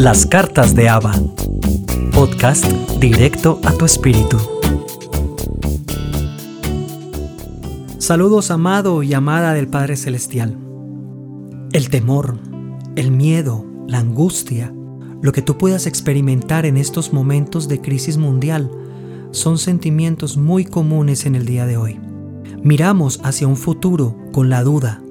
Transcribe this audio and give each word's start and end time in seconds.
Las 0.00 0.24
cartas 0.24 0.74
de 0.74 0.88
Ava. 0.88 1.12
Podcast 2.14 2.64
directo 3.00 3.60
a 3.66 3.72
tu 3.74 3.84
espíritu. 3.84 4.38
Saludos 7.98 8.50
amado 8.50 9.02
y 9.02 9.12
amada 9.12 9.52
del 9.52 9.68
Padre 9.68 9.98
Celestial. 9.98 10.56
El 11.74 11.90
temor, 11.90 12.38
el 12.96 13.10
miedo, 13.10 13.66
la 13.88 13.98
angustia, 13.98 14.72
lo 15.20 15.32
que 15.32 15.42
tú 15.42 15.58
puedas 15.58 15.86
experimentar 15.86 16.64
en 16.64 16.78
estos 16.78 17.12
momentos 17.12 17.68
de 17.68 17.82
crisis 17.82 18.16
mundial 18.16 18.70
son 19.32 19.58
sentimientos 19.58 20.38
muy 20.38 20.64
comunes 20.64 21.26
en 21.26 21.34
el 21.34 21.44
día 21.44 21.66
de 21.66 21.76
hoy. 21.76 22.00
Miramos 22.62 23.20
hacia 23.22 23.46
un 23.46 23.58
futuro 23.58 24.16
con 24.32 24.48
la 24.48 24.62
duda. 24.62 25.02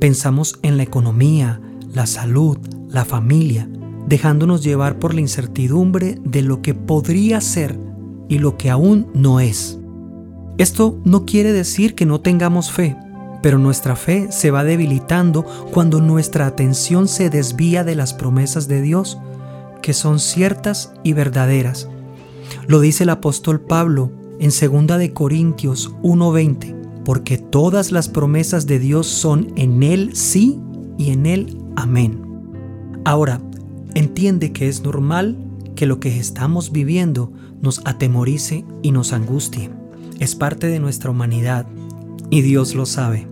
Pensamos 0.00 0.58
en 0.62 0.78
la 0.78 0.82
economía, 0.82 1.60
la 1.92 2.06
salud, 2.06 2.56
la 2.88 3.04
familia, 3.04 3.68
dejándonos 4.06 4.62
llevar 4.62 4.98
por 4.98 5.14
la 5.14 5.20
incertidumbre 5.20 6.18
de 6.24 6.42
lo 6.42 6.62
que 6.62 6.74
podría 6.74 7.40
ser 7.40 7.78
y 8.28 8.38
lo 8.38 8.56
que 8.56 8.70
aún 8.70 9.08
no 9.14 9.40
es. 9.40 9.78
Esto 10.58 11.00
no 11.04 11.24
quiere 11.24 11.52
decir 11.52 11.94
que 11.94 12.06
no 12.06 12.20
tengamos 12.20 12.70
fe, 12.70 12.96
pero 13.42 13.58
nuestra 13.58 13.96
fe 13.96 14.28
se 14.30 14.50
va 14.50 14.64
debilitando 14.64 15.44
cuando 15.72 16.00
nuestra 16.00 16.46
atención 16.46 17.08
se 17.08 17.28
desvía 17.28 17.84
de 17.84 17.96
las 17.96 18.14
promesas 18.14 18.68
de 18.68 18.80
Dios, 18.80 19.18
que 19.82 19.92
son 19.92 20.18
ciertas 20.18 20.92
y 21.02 21.12
verdaderas. 21.12 21.88
Lo 22.66 22.80
dice 22.80 23.02
el 23.02 23.10
apóstol 23.10 23.60
Pablo 23.60 24.12
en 24.38 24.50
2 24.50 24.98
de 24.98 25.12
Corintios 25.12 25.92
1:20, 26.02 26.74
porque 27.04 27.36
todas 27.36 27.92
las 27.92 28.08
promesas 28.08 28.66
de 28.66 28.78
Dios 28.78 29.06
son 29.06 29.52
en 29.56 29.82
él 29.82 30.10
sí 30.14 30.58
y 30.96 31.10
en 31.10 31.26
él 31.26 31.58
amén. 31.76 32.22
Ahora, 33.04 33.40
Entiende 33.94 34.52
que 34.52 34.68
es 34.68 34.82
normal 34.82 35.36
que 35.76 35.86
lo 35.86 36.00
que 36.00 36.18
estamos 36.18 36.72
viviendo 36.72 37.32
nos 37.62 37.80
atemorice 37.84 38.64
y 38.82 38.90
nos 38.90 39.12
angustie. 39.12 39.70
Es 40.18 40.34
parte 40.34 40.66
de 40.66 40.80
nuestra 40.80 41.10
humanidad 41.10 41.66
y 42.28 42.42
Dios 42.42 42.74
lo 42.74 42.86
sabe. 42.86 43.28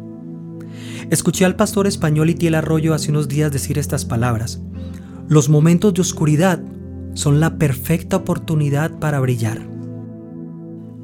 Escuché 1.11 1.45
al 1.45 1.57
pastor 1.57 1.89
español 1.89 2.31
Itiel 2.31 2.55
Arroyo 2.55 2.95
hace 2.95 3.11
unos 3.11 3.29
días 3.29 3.51
decir 3.51 3.77
estas 3.77 4.05
palabras. 4.05 4.63
Los 5.29 5.49
momentos 5.49 5.95
de 5.95 6.01
oscuridad 6.01 6.63
son 7.15 7.41
la 7.41 7.59
perfecta 7.59 8.17
oportunidad 8.17 8.99
para 8.99 9.21
brillar. 9.21 9.69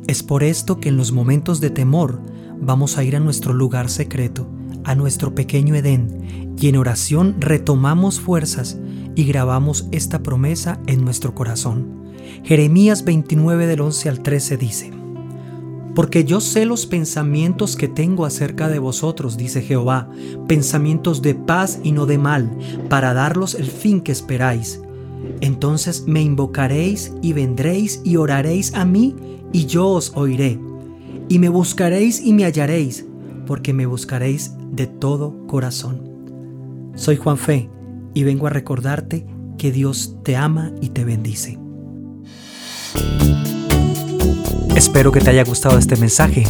Es 0.06 0.22
por 0.22 0.44
esto 0.44 0.78
que 0.78 0.88
en 0.88 0.97
los 0.97 1.12
momentos 1.12 1.60
de 1.60 1.70
temor 1.70 2.22
vamos 2.60 2.97
a 2.97 3.04
ir 3.04 3.16
a 3.16 3.20
nuestro 3.20 3.52
lugar 3.52 3.91
secreto, 3.91 4.48
a 4.84 4.94
nuestro 4.94 5.34
pequeño 5.34 5.75
Edén, 5.75 6.54
y 6.58 6.69
en 6.69 6.77
oración 6.77 7.36
retomamos 7.41 8.20
fuerzas 8.20 8.78
y 9.19 9.24
grabamos 9.24 9.88
esta 9.91 10.22
promesa 10.22 10.78
en 10.86 11.05
nuestro 11.05 11.34
corazón. 11.34 12.05
Jeremías 12.44 13.05
29 13.05 13.66
del 13.66 13.80
11 13.80 14.08
al 14.10 14.22
13 14.22 14.56
dice, 14.56 14.92
Porque 15.97 16.22
yo 16.22 16.41
sé 16.41 16.66
los 16.66 16.86
pensamientos 16.86 17.75
que 17.75 17.88
tengo 17.88 18.27
acerca 18.27 18.69
de 18.69 18.78
vosotros, 18.78 19.36
dice 19.36 19.60
Jehová, 19.60 20.08
pensamientos 20.47 21.20
de 21.20 21.34
paz 21.34 21.80
y 21.83 21.91
no 21.91 22.06
de 22.06 22.16
mal, 22.16 22.56
para 22.88 23.12
darlos 23.12 23.56
el 23.56 23.66
fin 23.66 24.02
que 24.02 24.12
esperáis. 24.12 24.80
Entonces 25.41 26.05
me 26.06 26.22
invocaréis 26.22 27.12
y 27.20 27.32
vendréis 27.32 28.00
y 28.05 28.14
oraréis 28.19 28.72
a 28.75 28.84
mí, 28.84 29.16
y 29.53 29.66
yo 29.66 29.88
os 29.88 30.12
oiré. 30.14 30.60
Y 31.28 31.41
me 31.41 31.48
buscaréis 31.48 32.25
y 32.25 32.32
me 32.34 32.44
hallaréis, 32.44 33.05
porque 33.48 33.72
me 33.72 33.84
buscaréis 33.84 34.53
de 34.70 34.86
todo 34.86 35.44
corazón. 35.48 36.92
Soy 36.94 37.16
Juan 37.16 37.36
Fe 37.36 37.69
y 38.19 38.24
vengo 38.24 38.48
a 38.48 38.50
recordarte 38.50 39.24
que 39.58 39.70
Dios 39.70 40.16
te 40.24 40.34
ama 40.34 40.72
y 40.80 40.88
te 40.88 41.05
bendice. 41.05 41.56
Espero 44.75 45.12
que 45.12 45.20
te 45.20 45.31
haya 45.31 45.44
gustado 45.44 45.78
este 45.78 45.94
mensaje. 45.94 46.42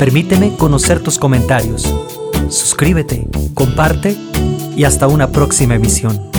Permíteme 0.00 0.56
conocer 0.56 0.98
tus 0.98 1.20
comentarios. 1.20 1.84
Suscríbete, 2.48 3.28
comparte 3.54 4.16
y 4.76 4.82
hasta 4.82 5.06
una 5.06 5.30
próxima 5.30 5.76
emisión. 5.76 6.31